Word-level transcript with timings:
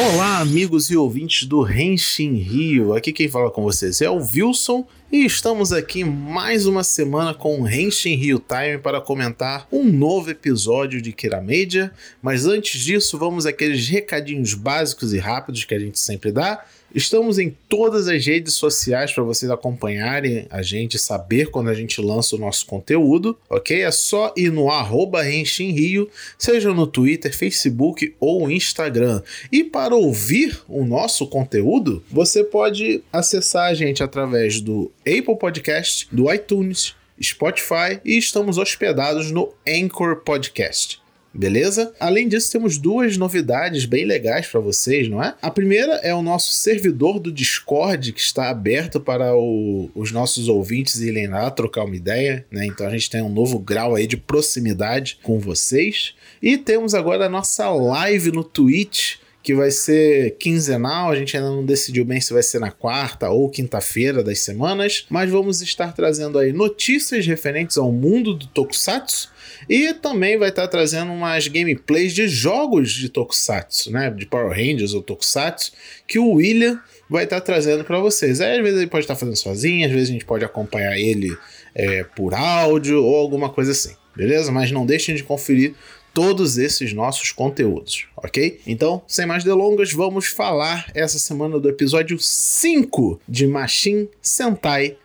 Olá, 0.00 0.38
amigos 0.38 0.92
e 0.92 0.96
ouvintes 0.96 1.44
do 1.44 1.60
Renshin 1.60 2.34
Rio. 2.34 2.94
Aqui 2.94 3.12
quem 3.12 3.28
fala 3.28 3.50
com 3.50 3.64
vocês 3.64 4.00
é 4.00 4.08
o 4.08 4.18
Wilson 4.18 4.86
e 5.10 5.24
estamos 5.24 5.72
aqui 5.72 6.04
mais 6.04 6.66
uma 6.66 6.84
semana 6.84 7.32
com 7.32 7.62
o 7.62 7.68
Henshin 7.68 8.14
Rio 8.14 8.38
Time 8.38 8.76
para 8.76 9.00
comentar 9.00 9.66
um 9.72 9.82
novo 9.82 10.30
episódio 10.30 11.00
de 11.00 11.12
Kira 11.12 11.40
Media. 11.40 11.90
Mas 12.20 12.44
antes 12.44 12.78
disso, 12.82 13.18
vamos 13.18 13.46
aqueles 13.46 13.88
recadinhos 13.88 14.52
básicos 14.52 15.14
e 15.14 15.18
rápidos 15.18 15.64
que 15.64 15.74
a 15.74 15.78
gente 15.78 15.98
sempre 15.98 16.30
dá. 16.30 16.62
Estamos 16.94 17.38
em 17.38 17.54
todas 17.68 18.08
as 18.08 18.24
redes 18.24 18.54
sociais 18.54 19.12
para 19.12 19.22
vocês 19.22 19.50
acompanharem 19.50 20.46
a 20.48 20.62
gente, 20.62 20.98
saber 20.98 21.50
quando 21.50 21.68
a 21.68 21.74
gente 21.74 22.00
lança 22.00 22.34
o 22.34 22.38
nosso 22.38 22.64
conteúdo, 22.64 23.36
ok? 23.50 23.82
É 23.82 23.90
só 23.90 24.32
ir 24.34 24.50
no 24.50 24.70
arroba 24.70 25.22
Rio, 25.22 26.08
seja 26.38 26.72
no 26.72 26.86
Twitter, 26.86 27.36
Facebook 27.36 28.14
ou 28.18 28.50
Instagram. 28.50 29.22
E 29.52 29.62
para 29.62 29.94
ouvir 29.94 30.62
o 30.66 30.82
nosso 30.82 31.26
conteúdo, 31.26 32.02
você 32.10 32.42
pode 32.42 33.02
acessar 33.12 33.66
a 33.66 33.74
gente 33.74 34.02
através 34.02 34.62
do 34.62 34.90
Apple 35.08 35.38
Podcast, 35.38 36.08
do 36.12 36.32
iTunes, 36.32 36.94
Spotify 37.22 38.00
e 38.04 38.18
estamos 38.18 38.58
hospedados 38.58 39.30
no 39.30 39.54
Anchor 39.66 40.16
Podcast 40.16 41.00
beleza? 41.38 41.94
Além 42.00 42.28
disso, 42.28 42.50
temos 42.50 42.78
duas 42.78 43.16
novidades 43.16 43.84
bem 43.84 44.04
legais 44.04 44.46
para 44.46 44.60
vocês, 44.60 45.08
não 45.08 45.22
é? 45.22 45.34
A 45.40 45.50
primeira 45.50 45.94
é 45.96 46.12
o 46.12 46.22
nosso 46.22 46.52
servidor 46.52 47.20
do 47.20 47.30
Discord 47.30 48.12
que 48.12 48.20
está 48.20 48.48
aberto 48.50 48.98
para 49.00 49.36
o, 49.36 49.90
os 49.94 50.10
nossos 50.10 50.48
ouvintes 50.48 51.00
irem 51.00 51.28
lá 51.28 51.50
trocar 51.50 51.84
uma 51.84 51.96
ideia, 51.96 52.44
né? 52.50 52.66
Então 52.66 52.86
a 52.86 52.90
gente 52.90 53.08
tem 53.08 53.22
um 53.22 53.28
novo 53.28 53.58
grau 53.58 53.94
aí 53.94 54.06
de 54.06 54.16
proximidade 54.16 55.18
com 55.22 55.38
vocês. 55.38 56.14
E 56.42 56.58
temos 56.58 56.94
agora 56.94 57.26
a 57.26 57.30
nossa 57.30 57.68
live 57.70 58.32
no 58.32 58.42
Twitch 58.42 59.16
que 59.48 59.54
vai 59.54 59.70
ser 59.70 60.36
quinzenal. 60.36 61.10
A 61.10 61.16
gente 61.16 61.34
ainda 61.34 61.48
não 61.48 61.64
decidiu 61.64 62.04
bem 62.04 62.20
se 62.20 62.34
vai 62.34 62.42
ser 62.42 62.58
na 62.58 62.70
quarta 62.70 63.30
ou 63.30 63.48
quinta-feira 63.48 64.22
das 64.22 64.40
semanas, 64.40 65.06
mas 65.08 65.30
vamos 65.30 65.62
estar 65.62 65.94
trazendo 65.94 66.38
aí 66.38 66.52
notícias 66.52 67.26
referentes 67.26 67.78
ao 67.78 67.90
mundo 67.90 68.34
do 68.34 68.46
Tokusatsu 68.48 69.30
e 69.66 69.94
também 69.94 70.36
vai 70.36 70.50
estar 70.50 70.68
trazendo 70.68 71.12
umas 71.12 71.48
gameplays 71.48 72.12
de 72.12 72.28
jogos 72.28 72.92
de 72.92 73.08
Tokusatsu, 73.08 73.90
né? 73.90 74.10
De 74.10 74.26
Power 74.26 74.54
Rangers 74.54 74.92
ou 74.92 75.02
Tokusatsu, 75.02 75.72
que 76.06 76.18
o 76.18 76.32
William 76.32 76.78
vai 77.08 77.24
estar 77.24 77.40
trazendo 77.40 77.84
para 77.84 77.98
vocês. 78.00 78.42
Às 78.42 78.58
vezes 78.58 78.76
ele 78.76 78.90
pode 78.90 79.04
estar 79.04 79.16
fazendo 79.16 79.34
sozinho, 79.34 79.86
às 79.86 79.92
vezes 79.92 80.10
a 80.10 80.12
gente 80.12 80.26
pode 80.26 80.44
acompanhar 80.44 80.98
ele 80.98 81.34
é, 81.74 82.04
por 82.04 82.34
áudio 82.34 83.02
ou 83.02 83.16
alguma 83.16 83.48
coisa 83.48 83.72
assim, 83.72 83.94
beleza? 84.14 84.52
Mas 84.52 84.70
não 84.70 84.84
deixem 84.84 85.14
de 85.14 85.24
conferir 85.24 85.74
todos 86.18 86.58
esses 86.58 86.92
nossos 86.92 87.30
conteúdos, 87.30 88.08
ok? 88.16 88.60
Então, 88.66 89.00
sem 89.06 89.24
mais 89.24 89.44
delongas, 89.44 89.92
vamos 89.92 90.26
falar 90.26 90.90
essa 90.92 91.16
semana 91.16 91.60
do 91.60 91.68
episódio 91.68 92.18
5 92.18 93.20
de 93.28 93.46
Machine 93.46 94.08
Sentai 94.20 94.96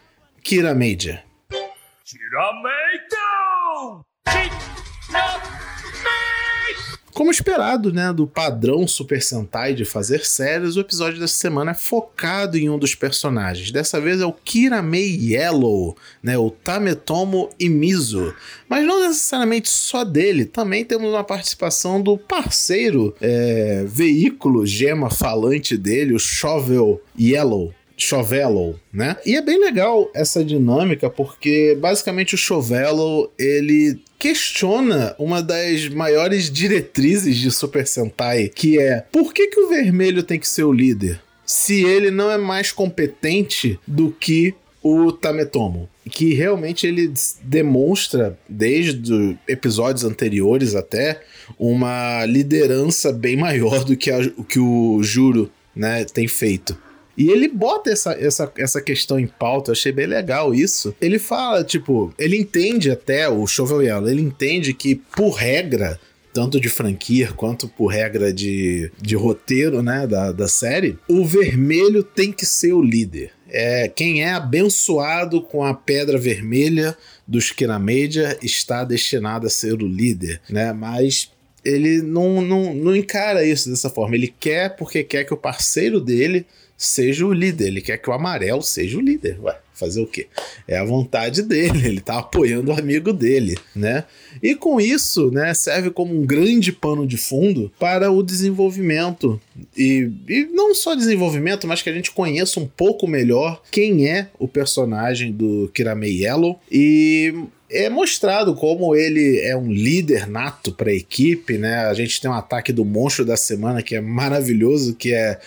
Kiramedia. 0.41 1.23
Kiramedia! 2.03 3.23
Como 7.13 7.29
esperado, 7.29 7.93
né, 7.93 8.11
do 8.11 8.25
padrão 8.25 8.87
Super 8.87 9.21
Sentai 9.21 9.75
de 9.75 9.85
fazer 9.85 10.25
séries, 10.25 10.75
o 10.75 10.79
episódio 10.79 11.19
dessa 11.19 11.35
semana 11.35 11.69
é 11.71 11.75
focado 11.75 12.57
em 12.57 12.71
um 12.71 12.79
dos 12.79 12.95
personagens. 12.95 13.69
Dessa 13.71 14.01
vez 14.01 14.19
é 14.19 14.25
o 14.25 14.33
Kiramei 14.33 15.15
Yellow, 15.21 15.95
né, 16.23 16.39
o 16.39 16.49
Tametomo 16.49 17.49
Imizu. 17.59 18.33
Mas 18.67 18.83
não 18.87 18.99
necessariamente 18.99 19.69
só 19.69 20.03
dele, 20.03 20.43
também 20.43 20.83
temos 20.83 21.11
uma 21.11 21.23
participação 21.23 22.01
do 22.01 22.17
parceiro 22.17 23.15
é, 23.21 23.85
veículo 23.87 24.65
gema 24.65 25.11
falante 25.11 25.77
dele, 25.77 26.15
o 26.15 26.19
Shovel 26.19 26.99
Yellow. 27.19 27.71
Chovelo, 28.03 28.79
né? 28.91 29.17
E 29.25 29.35
é 29.35 29.41
bem 29.41 29.59
legal 29.59 30.09
essa 30.13 30.43
dinâmica 30.43 31.09
porque 31.09 31.77
basicamente 31.79 32.35
o 32.35 32.37
Chovelo 32.37 33.31
ele 33.37 33.99
questiona 34.19 35.15
uma 35.17 35.41
das 35.41 35.89
maiores 35.89 36.49
diretrizes 36.49 37.37
de 37.37 37.51
Super 37.51 37.87
Sentai, 37.87 38.49
que 38.49 38.79
é 38.79 39.05
por 39.11 39.33
que, 39.33 39.47
que 39.47 39.59
o 39.59 39.69
vermelho 39.69 40.23
tem 40.23 40.39
que 40.39 40.47
ser 40.47 40.63
o 40.63 40.71
líder? 40.71 41.21
Se 41.45 41.83
ele 41.83 42.09
não 42.09 42.31
é 42.31 42.37
mais 42.37 42.71
competente 42.71 43.79
do 43.85 44.11
que 44.11 44.55
o 44.83 45.11
Tametomo. 45.13 45.89
Que 46.11 46.33
realmente 46.33 46.85
ele 46.85 47.11
demonstra, 47.41 48.37
desde 48.47 49.37
episódios 49.47 50.03
anteriores 50.03 50.75
até, 50.75 51.21
uma 51.57 52.25
liderança 52.25 53.11
bem 53.13 53.37
maior 53.37 53.85
do 53.85 53.95
que, 53.95 54.11
a, 54.11 54.19
que 54.49 54.59
o 54.59 55.01
Juro 55.01 55.49
né, 55.73 56.03
tem 56.03 56.27
feito. 56.27 56.77
E 57.17 57.29
ele 57.29 57.47
bota 57.47 57.91
essa, 57.91 58.13
essa, 58.13 58.51
essa 58.57 58.81
questão 58.81 59.19
em 59.19 59.27
pauta, 59.27 59.69
eu 59.69 59.73
achei 59.73 59.91
bem 59.91 60.07
legal 60.07 60.53
isso. 60.53 60.95
Ele 60.99 61.19
fala, 61.19 61.63
tipo, 61.63 62.13
ele 62.17 62.37
entende 62.37 62.89
até, 62.91 63.29
o 63.29 63.45
Shovel 63.45 63.83
Yellow, 63.83 64.09
ele 64.09 64.21
entende 64.21 64.73
que, 64.73 64.95
por 64.95 65.31
regra, 65.31 65.99
tanto 66.33 66.59
de 66.59 66.67
franquia 66.67 67.31
quanto 67.31 67.67
por 67.67 67.87
regra 67.87 68.33
de, 68.33 68.91
de 68.99 69.15
roteiro, 69.15 69.83
né, 69.83 70.07
da, 70.07 70.31
da 70.31 70.47
série, 70.47 70.97
o 71.07 71.23
vermelho 71.23 72.03
tem 72.03 72.31
que 72.31 72.45
ser 72.45 72.73
o 72.73 72.81
líder. 72.81 73.31
É, 73.47 73.87
quem 73.87 74.23
é 74.23 74.33
abençoado 74.33 75.39
com 75.39 75.63
a 75.63 75.75
pedra 75.75 76.17
vermelha 76.17 76.97
dos 77.27 77.51
Kiramedia 77.51 78.35
está 78.41 78.83
destinado 78.83 79.45
a 79.45 79.49
ser 79.49 79.75
o 79.75 79.87
líder, 79.87 80.41
né? 80.49 80.73
Mas 80.73 81.29
ele 81.63 82.01
não, 82.01 82.41
não, 82.41 82.73
não 82.73 82.95
encara 82.95 83.45
isso 83.45 83.69
dessa 83.69 83.89
forma. 83.89 84.15
Ele 84.15 84.33
quer 84.39 84.75
porque 84.75 85.03
quer 85.03 85.23
que 85.23 85.33
o 85.33 85.37
parceiro 85.37 85.99
dele 85.99 86.45
seja 86.77 87.25
o 87.25 87.33
líder. 87.33 87.67
Ele 87.67 87.81
quer 87.81 87.97
que 87.97 88.09
o 88.09 88.13
amarelo 88.13 88.61
seja 88.61 88.97
o 88.97 89.01
líder. 89.01 89.39
Ué, 89.41 89.57
fazer 89.73 90.01
o 90.01 90.07
quê? 90.07 90.27
É 90.67 90.77
a 90.77 90.83
vontade 90.83 91.41
dele, 91.41 91.87
ele 91.87 92.01
tá 92.01 92.19
apoiando 92.19 92.71
o 92.71 92.77
amigo 92.77 93.11
dele, 93.11 93.57
né? 93.75 94.05
E 94.41 94.55
com 94.55 94.79
isso, 94.79 95.31
né, 95.31 95.53
serve 95.53 95.89
como 95.89 96.13
um 96.13 96.25
grande 96.25 96.71
pano 96.71 97.05
de 97.07 97.17
fundo 97.17 97.71
para 97.79 98.11
o 98.11 98.23
desenvolvimento. 98.23 99.39
E, 99.77 100.09
e 100.27 100.45
não 100.51 100.73
só 100.75 100.95
desenvolvimento, 100.95 101.67
mas 101.67 101.81
que 101.81 101.89
a 101.89 101.93
gente 101.93 102.11
conheça 102.11 102.59
um 102.59 102.67
pouco 102.67 103.07
melhor 103.07 103.61
quem 103.71 104.09
é 104.09 104.29
o 104.39 104.47
personagem 104.47 105.31
do 105.31 105.69
Kiramei 105.73 106.23
Yellow 106.23 106.59
e 106.71 107.33
é 107.73 107.89
mostrado 107.89 108.55
como 108.55 108.95
ele 108.95 109.39
é 109.39 109.55
um 109.55 109.71
líder 109.71 110.27
nato 110.27 110.71
para 110.71 110.91
a 110.91 110.95
equipe, 110.95 111.57
né? 111.57 111.85
A 111.85 111.93
gente 111.93 112.21
tem 112.21 112.29
um 112.29 112.33
ataque 112.33 112.71
do 112.71 112.85
monstro 112.85 113.25
da 113.25 113.35
semana 113.35 113.81
que 113.81 113.95
é 113.95 114.01
maravilhoso, 114.01 114.95
que 114.95 115.13
é 115.13 115.39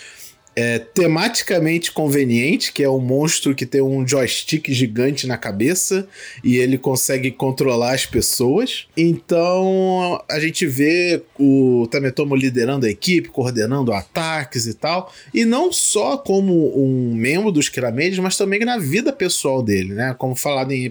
é 0.56 0.78
tematicamente 0.78 1.92
conveniente, 1.92 2.72
que 2.72 2.82
é 2.82 2.88
um 2.88 2.98
monstro 2.98 3.54
que 3.54 3.66
tem 3.66 3.82
um 3.82 4.08
joystick 4.08 4.72
gigante 4.72 5.26
na 5.26 5.36
cabeça 5.36 6.08
e 6.42 6.56
ele 6.56 6.78
consegue 6.78 7.30
controlar 7.30 7.92
as 7.92 8.06
pessoas. 8.06 8.86
Então 8.96 10.18
a 10.26 10.40
gente 10.40 10.66
vê 10.66 11.22
o 11.38 11.86
Tametomo 11.90 12.34
liderando 12.34 12.86
a 12.86 12.90
equipe, 12.90 13.28
coordenando 13.28 13.92
ataques 13.92 14.66
e 14.66 14.72
tal, 14.72 15.12
e 15.34 15.44
não 15.44 15.70
só 15.70 16.16
como 16.16 16.74
um 16.74 17.14
membro 17.14 17.52
dos 17.52 17.68
Kiramedes, 17.68 18.18
mas 18.18 18.38
também 18.38 18.60
na 18.60 18.78
vida 18.78 19.12
pessoal 19.12 19.62
dele, 19.62 19.92
né? 19.92 20.14
Como 20.16 20.34
falado 20.34 20.72
em 20.72 20.90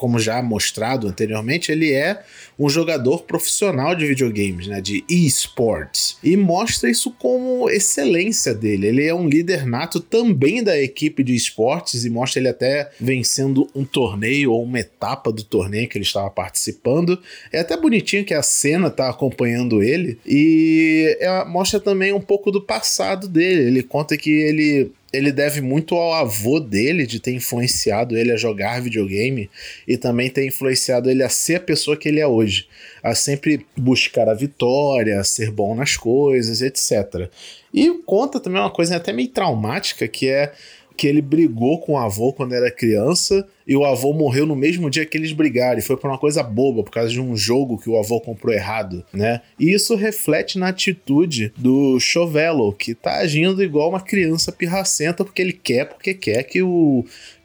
como 0.00 0.18
já 0.18 0.40
mostrado 0.42 1.06
anteriormente, 1.06 1.70
ele 1.70 1.92
é 1.92 2.22
um 2.58 2.70
jogador 2.70 3.24
profissional 3.24 3.94
de 3.94 4.06
videogames, 4.06 4.66
né, 4.66 4.80
de 4.80 5.04
esports, 5.06 6.16
e 6.24 6.38
mostra 6.38 6.90
isso 6.90 7.10
como 7.10 7.68
excelência 7.68 8.54
dele. 8.54 8.86
Ele 8.86 9.04
é 9.04 9.14
um 9.14 9.28
líder 9.28 9.66
nato 9.66 10.00
também 10.00 10.64
da 10.64 10.80
equipe 10.80 11.22
de 11.22 11.34
esportes 11.34 12.06
e 12.06 12.10
mostra 12.10 12.40
ele 12.40 12.48
até 12.48 12.90
vencendo 12.98 13.68
um 13.74 13.84
torneio 13.84 14.52
ou 14.52 14.62
uma 14.62 14.80
etapa 14.80 15.30
do 15.30 15.44
torneio 15.44 15.86
que 15.86 15.98
ele 15.98 16.04
estava 16.06 16.30
participando. 16.30 17.20
É 17.52 17.60
até 17.60 17.76
bonitinho 17.76 18.24
que 18.24 18.32
a 18.32 18.42
cena 18.42 18.88
tá 18.88 19.10
acompanhando 19.10 19.82
ele 19.82 20.18
e 20.26 21.14
é, 21.20 21.44
mostra 21.44 21.78
também 21.78 22.10
um 22.10 22.22
pouco 22.22 22.50
do 22.50 22.62
passado 22.62 23.28
dele. 23.28 23.64
Ele 23.64 23.82
conta 23.82 24.16
que 24.16 24.30
ele 24.30 24.92
ele 25.12 25.32
deve 25.32 25.60
muito 25.60 25.94
ao 25.94 26.12
avô 26.12 26.60
dele 26.60 27.06
de 27.06 27.18
ter 27.18 27.32
influenciado 27.32 28.16
ele 28.16 28.30
a 28.30 28.36
jogar 28.36 28.80
videogame 28.80 29.50
e 29.86 29.96
também 29.96 30.30
ter 30.30 30.46
influenciado 30.46 31.10
ele 31.10 31.22
a 31.22 31.28
ser 31.28 31.56
a 31.56 31.60
pessoa 31.60 31.96
que 31.96 32.08
ele 32.08 32.20
é 32.20 32.26
hoje, 32.26 32.68
a 33.02 33.14
sempre 33.14 33.66
buscar 33.76 34.28
a 34.28 34.34
vitória, 34.34 35.18
a 35.18 35.24
ser 35.24 35.50
bom 35.50 35.74
nas 35.74 35.96
coisas, 35.96 36.62
etc. 36.62 37.28
E 37.74 37.90
conta 38.04 38.38
também 38.38 38.60
uma 38.60 38.70
coisa 38.70 38.96
até 38.96 39.12
meio 39.12 39.28
traumática 39.28 40.06
que 40.06 40.28
é 40.28 40.52
que 41.00 41.06
ele 41.06 41.22
brigou 41.22 41.80
com 41.80 41.94
o 41.94 41.96
avô 41.96 42.30
quando 42.30 42.52
era 42.52 42.70
criança 42.70 43.48
e 43.66 43.74
o 43.74 43.86
avô 43.86 44.12
morreu 44.12 44.44
no 44.44 44.54
mesmo 44.54 44.90
dia 44.90 45.06
que 45.06 45.16
eles 45.16 45.32
brigaram. 45.32 45.78
E 45.78 45.82
foi 45.82 45.96
por 45.96 46.10
uma 46.10 46.18
coisa 46.18 46.42
boba, 46.42 46.82
por 46.82 46.90
causa 46.90 47.08
de 47.08 47.18
um 47.18 47.34
jogo 47.34 47.78
que 47.78 47.88
o 47.88 47.98
avô 47.98 48.20
comprou 48.20 48.54
errado, 48.54 49.02
né? 49.10 49.40
E 49.58 49.72
isso 49.72 49.94
reflete 49.94 50.58
na 50.58 50.68
atitude 50.68 51.54
do 51.56 51.98
Chovelo, 51.98 52.70
que 52.74 52.94
tá 52.94 53.14
agindo 53.14 53.64
igual 53.64 53.88
uma 53.88 54.02
criança 54.02 54.52
pirracenta 54.52 55.24
porque 55.24 55.40
ele 55.40 55.54
quer, 55.54 55.86
porque 55.86 56.12
quer 56.12 56.42
que 56.42 56.60
o, 56.60 57.02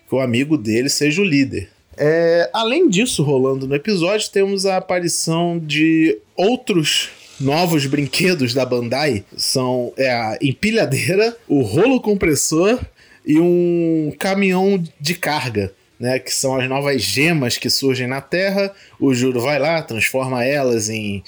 que 0.09 0.13
o 0.13 0.19
amigo 0.19 0.57
dele 0.57 0.89
seja 0.89 1.21
o 1.21 1.25
líder. 1.25 1.69
É, 1.95 2.49
além 2.51 2.89
disso, 2.89 3.23
rolando 3.23 3.65
no 3.65 3.75
episódio, 3.75 4.29
temos 4.29 4.65
a 4.65 4.75
aparição 4.75 5.57
de 5.57 6.17
outros 6.35 7.09
novos 7.39 7.85
brinquedos 7.85 8.53
da 8.53 8.65
Bandai 8.65 9.23
são 9.37 9.93
é 9.95 10.11
a 10.11 10.37
empilhadeira, 10.41 11.37
o 11.47 11.61
rolo 11.61 12.01
compressor 12.01 12.79
e 13.25 13.39
um 13.39 14.13
caminhão 14.19 14.83
de 14.99 15.15
carga. 15.15 15.73
Né, 15.97 16.19
que 16.19 16.33
são 16.33 16.57
as 16.57 16.67
novas 16.67 17.01
gemas 17.01 17.57
que 17.57 17.69
surgem 17.69 18.05
na 18.05 18.19
Terra. 18.19 18.75
O 18.99 19.13
Juro 19.13 19.39
vai 19.39 19.57
lá, 19.57 19.81
transforma 19.81 20.43
elas 20.43 20.89
em 20.89 21.23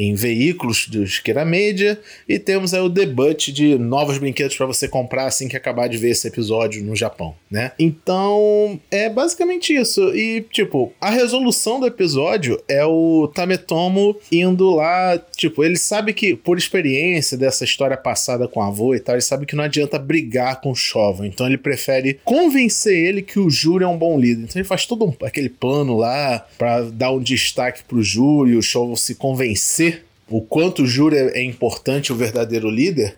em 0.00 0.14
veículos 0.14 0.86
do 0.86 1.02
Esquerda 1.02 1.44
Média 1.44 2.00
e 2.28 2.38
temos 2.38 2.72
aí 2.72 2.80
o 2.80 2.88
debut 2.88 3.48
de 3.48 3.76
novos 3.76 4.18
brinquedos 4.18 4.56
para 4.56 4.66
você 4.66 4.86
comprar 4.86 5.26
assim 5.26 5.48
que 5.48 5.56
acabar 5.56 5.88
de 5.88 5.98
ver 5.98 6.10
esse 6.10 6.28
episódio 6.28 6.82
no 6.84 6.94
Japão, 6.94 7.34
né? 7.50 7.72
Então, 7.78 8.80
é 8.90 9.08
basicamente 9.08 9.74
isso. 9.74 10.14
E 10.14 10.42
tipo, 10.52 10.92
a 11.00 11.10
resolução 11.10 11.80
do 11.80 11.86
episódio 11.86 12.60
é 12.68 12.84
o 12.84 13.28
Tametomo 13.34 14.16
indo 14.30 14.70
lá, 14.70 15.18
tipo, 15.36 15.64
ele 15.64 15.76
sabe 15.76 16.12
que 16.12 16.34
por 16.34 16.56
experiência 16.56 17.36
dessa 17.36 17.64
história 17.64 17.96
passada 17.96 18.46
com 18.46 18.62
a 18.62 18.68
avô 18.68 18.94
e 18.94 19.00
tal, 19.00 19.16
ele 19.16 19.22
sabe 19.22 19.46
que 19.46 19.56
não 19.56 19.64
adianta 19.64 19.98
brigar 19.98 20.60
com 20.60 20.70
o 20.70 20.74
Shovel, 20.74 21.26
então 21.26 21.46
ele 21.46 21.58
prefere 21.58 22.20
convencer 22.24 22.96
ele 22.96 23.22
que 23.22 23.38
o 23.38 23.50
Júlio 23.50 23.84
é 23.84 23.88
um 23.88 23.98
bom 23.98 24.18
líder. 24.18 24.44
Então 24.44 24.60
ele 24.60 24.68
faz 24.68 24.86
todo 24.86 25.04
um, 25.04 25.14
aquele 25.24 25.48
plano 25.48 25.96
lá 25.96 26.46
para 26.56 26.82
dar 26.82 27.10
um 27.12 27.20
destaque 27.20 27.82
pro 27.84 28.02
Júlio 28.02 28.60
o 28.60 28.62
Shovel 28.62 28.96
se 28.96 29.14
convencer 29.14 29.89
o 30.30 30.40
quanto 30.40 30.82
o 30.82 30.86
júri 30.86 31.16
é 31.16 31.42
importante 31.42 32.12
o 32.12 32.16
verdadeiro 32.16 32.70
líder, 32.70 33.16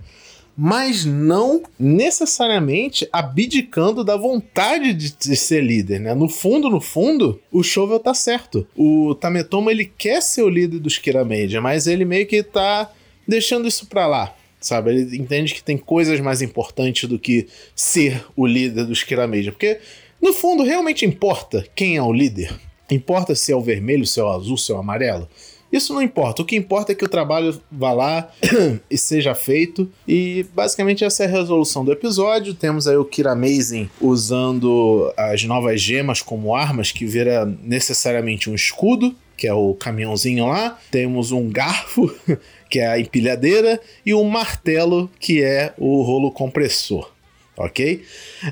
mas 0.57 1.05
não 1.05 1.63
necessariamente 1.79 3.09
abdicando 3.13 4.05
da 4.05 4.17
vontade 4.17 4.93
de, 4.93 5.13
de, 5.13 5.37
ser 5.37 5.63
líder, 5.63 6.01
né? 6.01 6.15
No 6.15 6.29
fundo, 6.29 6.69
no 6.69 6.81
fundo, 6.81 7.41
o 7.51 7.63
Shovel 7.63 7.99
tá 7.99 8.13
certo. 8.13 8.67
O 8.77 9.15
Tametomo, 9.15 9.71
ele 9.71 9.85
quer 9.85 10.21
ser 10.23 10.43
o 10.43 10.49
líder 10.49 10.79
dos 10.79 10.99
Kiramedia, 10.99 11.61
mas 11.61 11.87
ele 11.87 12.05
meio 12.05 12.27
que 12.27 12.43
tá 12.43 12.91
deixando 13.27 13.67
isso 13.67 13.87
pra 13.87 14.07
lá, 14.07 14.35
sabe? 14.61 14.91
Ele 14.91 15.17
entende 15.17 15.55
que 15.55 15.65
tem 15.65 15.79
coisas 15.79 16.21
mais 16.21 16.43
importantes 16.43 17.09
do 17.09 17.19
que 17.19 17.47
ser 17.75 18.25
o 18.37 18.47
líder 18.47 18.85
dos 18.85 19.03
Kiramedia, 19.03 19.53
porque 19.53 19.81
no 20.21 20.33
fundo 20.33 20.63
realmente 20.63 21.07
importa 21.07 21.67
quem 21.75 21.97
é 21.97 22.03
o 22.03 22.13
líder. 22.13 22.55
Importa 22.91 23.35
se 23.35 23.51
é 23.51 23.57
o 23.57 23.61
vermelho, 23.63 24.07
se 24.07 24.21
é 24.21 24.23
o 24.23 24.29
azul, 24.29 24.59
se 24.59 24.71
é 24.71 24.75
o 24.75 24.79
amarelo. 24.79 25.27
Isso 25.73 25.95
não 25.95 26.03
importa. 26.03 26.43
O 26.43 26.45
que 26.45 26.55
importa 26.55 26.93
é 26.93 26.95
que 26.95 27.05
o 27.05 27.09
trabalho 27.09 27.59
vá 27.71 27.93
lá 27.93 28.31
e 28.91 28.99
seja 28.99 29.35
feito. 29.35 29.91
E 30.07 30.45
basicamente 30.55 31.05
essa 31.05 31.25
é 31.25 31.27
a 31.27 31.31
resolução 31.31 31.85
do 31.85 31.93
episódio. 31.93 32.55
Temos 32.55 32.87
aí 32.87 32.97
o 32.97 33.05
Kira 33.05 33.33
Amazing 33.33 33.89
usando 34.01 35.13
as 35.17 35.43
novas 35.45 35.81
gemas 35.81 36.21
como 36.21 36.55
armas, 36.55 36.93
que 36.93 37.07
vira 37.07 37.47
necessariamente 37.63 38.51
um 38.51 38.55
escudo, 38.55 39.15
que 39.37 39.47
é 39.47 39.55
o 39.55 39.75
caminhãozinho 39.75 40.47
lá. 40.47 40.79
Temos 40.91 41.33
um 41.33 41.49
garfo, 41.49 42.15
que 42.69 42.79
é 42.79 42.89
a 42.89 43.01
empilhadeira, 43.01 43.81
e 44.05 44.13
um 44.13 44.25
martelo, 44.25 45.11
que 45.19 45.43
é 45.43 45.73
o 45.79 46.03
rolo 46.03 46.31
compressor 46.31 47.11
ok? 47.57 48.05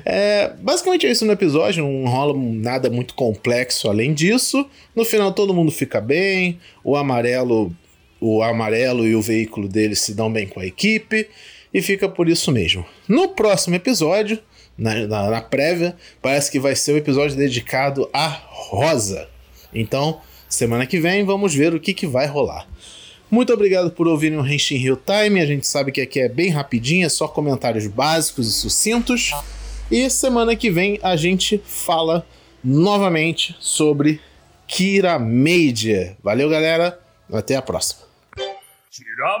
É, 0.05 0.53
basicamente 0.59 1.05
é 1.05 1.11
isso 1.11 1.25
no 1.25 1.31
episódio, 1.31 1.83
não 1.83 2.05
rola 2.09 2.33
nada 2.37 2.89
muito 2.89 3.13
complexo 3.13 3.89
além 3.89 4.13
disso. 4.13 4.67
No 4.95 5.03
final 5.03 5.33
todo 5.33 5.53
mundo 5.53 5.71
fica 5.71 5.99
bem, 5.99 6.59
o 6.83 6.95
amarelo, 6.95 7.75
o 8.19 8.43
amarelo 8.43 9.05
e 9.05 9.15
o 9.15 9.21
veículo 9.21 9.67
dele 9.67 9.95
se 9.95 10.13
dão 10.13 10.31
bem 10.31 10.47
com 10.47 10.59
a 10.59 10.65
equipe 10.65 11.27
e 11.73 11.81
fica 11.81 12.07
por 12.07 12.27
isso 12.29 12.51
mesmo. 12.51 12.85
No 13.07 13.29
próximo 13.29 13.75
episódio, 13.75 14.39
na, 14.77 15.07
na, 15.07 15.29
na 15.29 15.41
prévia, 15.41 15.95
parece 16.21 16.51
que 16.51 16.59
vai 16.59 16.75
ser 16.75 16.91
o 16.91 16.95
um 16.95 16.97
episódio 16.97 17.35
dedicado 17.35 18.09
a 18.13 18.27
Rosa. 18.27 19.27
Então, 19.73 20.21
semana 20.49 20.85
que 20.85 20.99
vem 20.99 21.23
vamos 21.23 21.53
ver 21.53 21.73
o 21.73 21.79
que, 21.79 21.93
que 21.93 22.07
vai 22.07 22.27
rolar. 22.27 22.67
Muito 23.31 23.53
obrigado 23.53 23.89
por 23.91 24.09
ouvirem 24.09 24.37
o 24.37 24.45
Henshin 24.45 24.75
Real 24.75 24.97
Time. 24.97 25.39
A 25.39 25.45
gente 25.45 25.65
sabe 25.65 25.89
que 25.89 26.01
aqui 26.01 26.19
é 26.19 26.27
bem 26.27 26.49
rapidinho, 26.49 27.05
é 27.05 27.09
só 27.09 27.29
comentários 27.29 27.87
básicos 27.87 28.49
e 28.49 28.51
sucintos. 28.51 29.31
E 29.89 30.09
semana 30.09 30.53
que 30.53 30.69
vem 30.69 30.99
a 31.01 31.15
gente 31.15 31.57
fala 31.65 32.27
novamente 32.61 33.55
sobre 33.57 34.19
Kira 34.67 35.17
Major. 35.17 36.17
Valeu, 36.21 36.49
galera. 36.49 36.99
Até 37.31 37.55
a 37.55 37.61
próxima. 37.61 38.01
Kira 38.91 39.37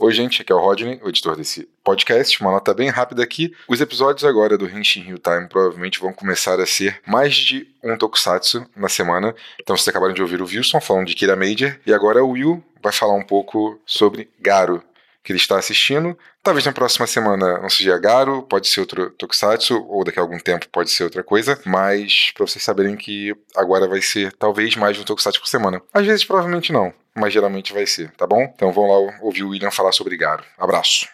Oi, 0.00 0.12
gente, 0.12 0.42
aqui 0.42 0.52
é 0.52 0.54
o 0.54 0.60
Rodney, 0.60 1.00
o 1.02 1.08
editor 1.08 1.34
desse 1.34 1.68
podcast. 1.82 2.40
Uma 2.40 2.52
nota 2.52 2.72
bem 2.72 2.88
rápida 2.88 3.20
aqui. 3.20 3.52
Os 3.66 3.80
episódios 3.80 4.24
agora 4.24 4.56
do 4.56 4.64
Henshin 4.64 5.00
Hill 5.00 5.18
Time 5.18 5.48
provavelmente 5.48 5.98
vão 5.98 6.12
começar 6.12 6.60
a 6.60 6.66
ser 6.66 7.00
mais 7.04 7.34
de 7.34 7.66
um 7.82 7.98
tokusatsu 7.98 8.64
na 8.76 8.88
semana. 8.88 9.34
Então 9.60 9.76
vocês 9.76 9.88
acabaram 9.88 10.14
de 10.14 10.22
ouvir 10.22 10.40
o 10.40 10.44
Wilson 10.44 10.80
falando 10.80 11.08
de 11.08 11.16
Kira 11.16 11.34
Major, 11.34 11.76
e 11.84 11.92
agora 11.92 12.22
o 12.22 12.30
Will 12.30 12.62
vai 12.80 12.92
falar 12.92 13.14
um 13.14 13.24
pouco 13.24 13.76
sobre 13.84 14.30
Garo, 14.38 14.84
que 15.22 15.32
ele 15.32 15.38
está 15.38 15.58
assistindo. 15.58 16.16
Talvez 16.42 16.64
na 16.64 16.72
próxima 16.72 17.06
semana 17.06 17.58
não 17.58 17.68
seja 17.68 17.98
Garo, 17.98 18.42
pode 18.42 18.68
ser 18.68 18.80
outro 18.80 19.10
Tokusatsu, 19.10 19.84
ou 19.88 20.04
daqui 20.04 20.18
a 20.18 20.22
algum 20.22 20.38
tempo 20.38 20.68
pode 20.70 20.90
ser 20.90 21.04
outra 21.04 21.22
coisa, 21.22 21.60
mas 21.64 22.32
para 22.34 22.46
vocês 22.46 22.62
saberem 22.62 22.96
que 22.96 23.34
agora 23.56 23.86
vai 23.86 24.00
ser 24.00 24.32
talvez 24.32 24.76
mais 24.76 24.98
um 24.98 25.04
Tokusatsu 25.04 25.40
por 25.40 25.48
semana. 25.48 25.82
Às 25.92 26.06
vezes 26.06 26.24
provavelmente 26.24 26.72
não 26.72 26.92
mas 27.18 27.32
geralmente 27.32 27.72
vai 27.72 27.86
ser, 27.86 28.12
tá 28.12 28.26
bom? 28.26 28.42
Então 28.54 28.72
vamos 28.72 28.90
lá 28.90 29.18
ouvir 29.22 29.42
o 29.42 29.50
William 29.50 29.70
falar 29.70 29.92
sobre 29.92 30.16
Garo. 30.16 30.44
Abraço. 30.56 31.08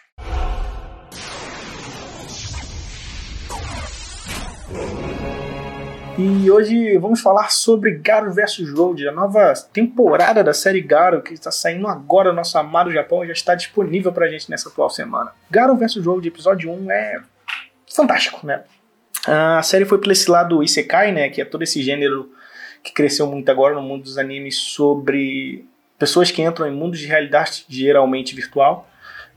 E 6.17 6.49
hoje 6.49 6.97
vamos 6.97 7.19
falar 7.19 7.51
sobre 7.51 7.95
Garo 7.97 8.31
vs 8.31 8.71
Road, 8.71 9.05
a 9.05 9.11
nova 9.11 9.53
temporada 9.73 10.41
da 10.41 10.53
série 10.53 10.79
Garo 10.79 11.21
que 11.21 11.33
está 11.33 11.51
saindo 11.51 11.89
agora 11.89 12.29
no 12.29 12.37
nosso 12.37 12.57
amado 12.57 12.89
Japão 12.89 13.21
e 13.21 13.27
já 13.27 13.33
está 13.33 13.53
disponível 13.53 14.13
pra 14.13 14.29
gente 14.29 14.49
nessa 14.49 14.69
atual 14.69 14.89
semana. 14.89 15.33
Garo 15.51 15.75
vs 15.75 16.05
Road, 16.05 16.25
episódio 16.25 16.71
1, 16.71 16.89
é 16.89 17.21
fantástico, 17.93 18.47
né? 18.47 18.63
A 19.27 19.61
série 19.61 19.83
foi 19.83 19.97
por 19.97 20.09
esse 20.09 20.31
lado 20.31 20.63
Isekai, 20.63 21.11
né, 21.11 21.27
que 21.27 21.41
é 21.41 21.45
todo 21.45 21.63
esse 21.63 21.81
gênero 21.81 22.31
que 22.81 22.93
cresceu 22.93 23.27
muito 23.27 23.49
agora 23.51 23.75
no 23.75 23.81
mundo 23.81 24.03
dos 24.03 24.17
animes 24.17 24.55
sobre 24.57 25.65
pessoas 25.99 26.31
que 26.31 26.41
entram 26.41 26.65
em 26.65 26.71
mundos 26.71 26.99
de 26.99 27.07
realidade 27.07 27.65
geralmente 27.67 28.33
virtual, 28.33 28.87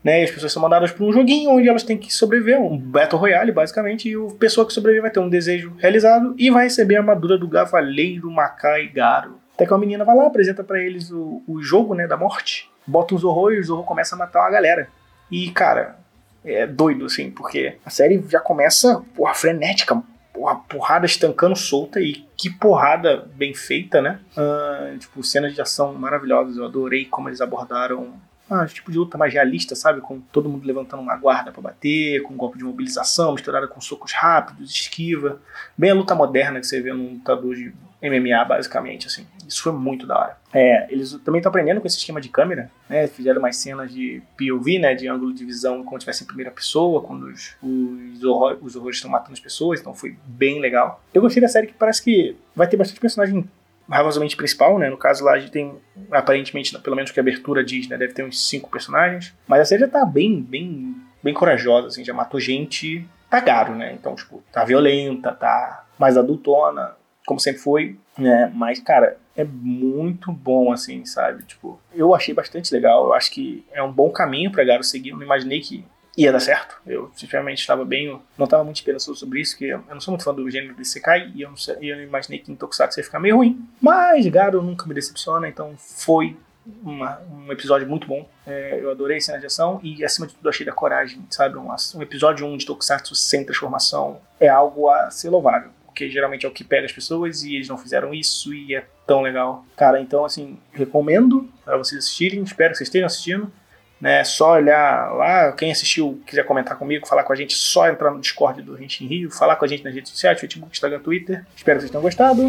né? 0.03 0.21
E 0.21 0.23
as 0.23 0.31
pessoas 0.31 0.51
são 0.51 0.61
mandadas 0.61 0.91
para 0.91 1.03
um 1.03 1.11
joguinho 1.11 1.51
onde 1.51 1.67
elas 1.67 1.83
têm 1.83 1.97
que 1.97 2.13
sobreviver, 2.13 2.59
um 2.59 2.77
Battle 2.77 3.19
Royale, 3.19 3.51
basicamente, 3.51 4.09
e 4.09 4.15
a 4.15 4.35
pessoa 4.37 4.65
que 4.65 4.73
sobrevive 4.73 5.01
vai 5.01 5.11
ter 5.11 5.19
um 5.19 5.29
desejo 5.29 5.73
realizado 5.77 6.33
e 6.37 6.49
vai 6.49 6.65
receber 6.65 6.95
a 6.95 6.99
armadura 6.99 7.37
do 7.37 7.49
Cavaleiro 7.49 8.31
Macai 8.31 8.87
Garo. 8.87 9.39
Até 9.53 9.65
que 9.65 9.73
uma 9.73 9.79
menina 9.79 10.05
vai 10.05 10.15
lá, 10.15 10.27
apresenta 10.27 10.63
para 10.63 10.79
eles 10.79 11.11
o, 11.11 11.43
o 11.45 11.61
jogo, 11.61 11.93
né, 11.93 12.07
da 12.07 12.15
morte, 12.15 12.69
bota 12.87 13.13
um 13.13 13.17
Zorro 13.17 13.51
e 13.51 13.59
o 13.59 13.63
Zorro 13.63 13.83
começa 13.83 14.15
a 14.15 14.17
matar 14.17 14.39
uma 14.39 14.49
galera. 14.49 14.87
E, 15.29 15.51
cara, 15.51 15.97
é 16.45 16.65
doido, 16.65 17.05
assim, 17.05 17.29
porque 17.29 17.75
a 17.85 17.89
série 17.89 18.23
já 18.29 18.39
começa, 18.39 19.03
porra, 19.13 19.33
frenética, 19.33 20.01
porra, 20.33 20.55
porrada 20.55 21.05
estancando 21.05 21.55
solta 21.55 21.99
e 21.99 22.25
que 22.37 22.49
porrada 22.49 23.27
bem 23.35 23.53
feita, 23.53 24.01
né? 24.01 24.19
Uh, 24.37 24.97
tipo, 24.97 25.21
cenas 25.23 25.53
de 25.53 25.61
ação 25.61 25.93
maravilhosas. 25.93 26.55
Eu 26.55 26.65
adorei 26.65 27.03
como 27.05 27.27
eles 27.27 27.41
abordaram 27.41 28.13
ah, 28.49 28.65
tipo 28.65 28.91
de 28.91 28.97
luta 28.97 29.17
mais 29.17 29.33
realista, 29.33 29.75
sabe? 29.75 30.01
Com 30.01 30.19
todo 30.19 30.49
mundo 30.49 30.65
levantando 30.65 31.01
uma 31.01 31.15
guarda 31.15 31.51
para 31.51 31.61
bater, 31.61 32.23
com 32.23 32.33
um 32.33 32.37
golpe 32.37 32.57
de 32.57 32.63
mobilização 32.63 33.33
misturada 33.33 33.67
com 33.67 33.79
socos 33.79 34.11
rápidos, 34.11 34.71
esquiva. 34.71 35.39
Bem 35.77 35.91
a 35.91 35.93
luta 35.93 36.15
moderna 36.15 36.59
que 36.59 36.65
você 36.65 36.81
vê 36.81 36.91
num 36.91 37.13
lutador 37.13 37.55
de 37.55 37.73
MMA, 38.01 38.45
basicamente, 38.45 39.07
assim. 39.07 39.27
Isso 39.47 39.61
foi 39.61 39.73
muito 39.73 40.07
da 40.07 40.17
hora. 40.17 40.37
É, 40.53 40.91
eles 40.91 41.11
também 41.23 41.39
estão 41.39 41.49
aprendendo 41.49 41.81
com 41.81 41.87
esse 41.87 41.97
esquema 41.97 42.21
de 42.21 42.29
câmera, 42.29 42.71
né? 42.89 43.07
Fizeram 43.07 43.41
mais 43.41 43.57
cenas 43.57 43.91
de 43.91 44.21
POV, 44.37 44.79
né? 44.79 44.95
De 44.95 45.07
ângulo 45.07 45.33
de 45.33 45.45
visão 45.45 45.83
como 45.83 45.99
se 45.99 46.05
tivesse 46.05 46.23
em 46.23 46.27
primeira 46.27 46.49
pessoa, 46.49 47.01
quando 47.01 47.23
os, 47.27 47.55
os, 47.61 48.23
horror, 48.23 48.57
os 48.61 48.75
horrores 48.75 48.97
estão 48.97 49.11
matando 49.11 49.33
as 49.33 49.39
pessoas, 49.39 49.79
então 49.79 49.93
foi 49.93 50.15
bem 50.25 50.59
legal. 50.59 51.03
Eu 51.13 51.21
gostei 51.21 51.41
da 51.41 51.47
série 51.47 51.67
que 51.67 51.73
parece 51.73 52.01
que 52.01 52.35
vai 52.55 52.67
ter 52.67 52.77
bastante 52.77 52.99
personagem 52.99 53.47
razoavelmente 53.89 54.37
principal, 54.37 54.77
né? 54.77 54.89
No 54.89 54.97
caso 54.97 55.23
lá 55.23 55.33
a 55.33 55.39
gente 55.39 55.51
tem, 55.51 55.75
aparentemente, 56.11 56.77
pelo 56.79 56.95
menos 56.95 57.11
que 57.11 57.19
a 57.19 57.23
abertura 57.23 57.63
diz, 57.63 57.87
né? 57.87 57.97
Deve 57.97 58.13
ter 58.13 58.23
uns 58.23 58.47
cinco 58.47 58.69
personagens. 58.69 59.35
Mas 59.47 59.61
a 59.61 59.65
série 59.65 59.81
já 59.81 59.87
tá 59.87 60.05
bem, 60.05 60.41
bem, 60.41 60.95
bem 61.23 61.33
corajosa, 61.33 61.87
assim, 61.87 62.03
já 62.03 62.13
matou 62.13 62.39
gente, 62.39 63.07
tá 63.29 63.39
garo, 63.39 63.75
né? 63.75 63.93
Então, 63.93 64.15
tipo, 64.15 64.43
tá 64.51 64.63
violenta, 64.63 65.31
tá 65.31 65.85
mais 65.97 66.17
adultona, 66.17 66.95
como 67.25 67.39
sempre 67.39 67.61
foi, 67.61 67.97
né? 68.17 68.51
Mas, 68.55 68.79
cara, 68.79 69.17
é 69.35 69.43
muito 69.43 70.31
bom, 70.31 70.71
assim, 70.71 71.05
sabe? 71.05 71.43
Tipo, 71.43 71.79
eu 71.93 72.15
achei 72.15 72.33
bastante 72.33 72.73
legal. 72.73 73.05
Eu 73.05 73.13
acho 73.13 73.31
que 73.31 73.65
é 73.71 73.81
um 73.81 73.91
bom 73.91 74.09
caminho 74.09 74.51
pra 74.51 74.63
Garo 74.63 74.83
seguir. 74.83 75.09
Eu 75.09 75.17
não 75.17 75.23
imaginei 75.23 75.59
que 75.61 75.85
ia 76.19 76.31
dar 76.31 76.39
certo. 76.39 76.75
Eu, 76.85 77.11
sinceramente, 77.15 77.61
estava 77.61 77.85
bem. 77.85 78.19
Não 78.37 78.45
estava 78.45 78.63
muito 78.63 78.77
esperançoso 78.77 79.19
sobre 79.19 79.41
isso, 79.41 79.57
que 79.57 79.65
eu 79.65 79.83
não 79.89 80.01
sou 80.01 80.11
muito 80.11 80.23
fã 80.23 80.33
do 80.33 80.49
gênero 80.49 80.75
de 80.75 80.85
Sekai 80.85 81.31
e 81.33 81.41
eu, 81.41 81.49
não, 81.49 81.57
eu 81.81 82.03
imaginei 82.03 82.39
que 82.39 82.51
em 82.51 82.55
Tokusatsu 82.55 82.99
ia 82.99 83.03
ficar 83.03 83.19
meio 83.19 83.37
ruim. 83.37 83.65
Mas 83.81 84.25
Garo 84.27 84.61
nunca 84.61 84.85
me 84.85 84.93
decepciona, 84.93 85.47
então 85.47 85.75
foi 85.77 86.35
uma, 86.83 87.19
um 87.31 87.51
episódio 87.51 87.87
muito 87.87 88.07
bom. 88.07 88.27
É, 88.45 88.79
eu 88.81 88.91
adorei 88.91 89.17
a 89.17 89.21
cena 89.21 89.39
de 89.39 89.45
ação 89.45 89.79
e, 89.81 90.03
acima 90.03 90.27
de 90.27 90.35
tudo, 90.35 90.49
achei 90.49 90.65
da 90.65 90.71
coragem, 90.71 91.21
sabe? 91.29 91.57
Um, 91.57 91.69
um 91.69 92.01
episódio 92.01 92.45
1 92.45 92.57
de 92.57 92.65
Tokusatsu 92.65 93.15
sem 93.15 93.45
transformação 93.45 94.19
é 94.39 94.49
algo 94.49 94.89
a 94.89 95.09
ser 95.09 95.29
louvável 95.29 95.71
porque 95.99 96.09
geralmente 96.09 96.45
é 96.45 96.49
o 96.49 96.51
que 96.51 96.63
pega 96.63 96.85
as 96.85 96.93
pessoas 96.93 97.43
e 97.43 97.55
eles 97.55 97.67
não 97.67 97.77
fizeram 97.77 98.13
isso 98.13 98.53
e 98.53 98.73
é 98.73 98.85
tão 99.05 99.21
legal. 99.21 99.65
Cara, 99.75 99.99
então 99.99 100.23
assim, 100.23 100.57
recomendo 100.71 101.49
para 101.65 101.77
vocês 101.77 102.05
assistirem, 102.05 102.41
espero 102.41 102.71
que 102.71 102.77
vocês 102.77 102.87
estejam 102.87 103.05
assistindo 103.05 103.51
né? 103.99 104.23
Só 104.23 104.53
olhar 104.53 105.13
lá, 105.13 105.51
quem 105.51 105.71
assistiu, 105.71 106.21
quiser 106.25 106.43
comentar 106.43 106.77
comigo, 106.77 107.07
falar 107.07 107.23
com 107.23 107.33
a 107.33 107.35
gente, 107.35 107.53
só 107.53 107.87
entrar 107.87 108.11
no 108.11 108.19
Discord 108.19 108.61
do 108.61 108.77
Gente 108.77 109.05
Rio, 109.05 109.31
falar 109.31 109.55
com 109.55 109.65
a 109.65 109.67
gente 109.67 109.83
nas 109.83 109.93
redes 109.93 110.11
sociais, 110.11 110.39
Facebook, 110.39 110.71
Instagram, 110.71 110.99
Twitter. 110.99 111.45
Espero 111.55 111.77
que 111.77 111.81
vocês 111.81 111.91
tenham 111.91 112.01
gostado. 112.01 112.43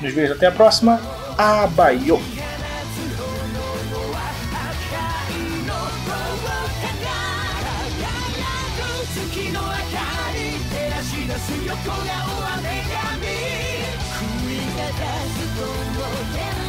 Nos 0.00 0.12
vejo 0.12 0.32
até 0.32 0.46
a 0.46 0.52
próxima. 0.52 1.00
Abaiô! 1.38 2.18
Queen 16.36 16.65